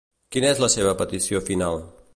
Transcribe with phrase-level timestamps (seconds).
[0.35, 1.85] Quina és la seva petició final?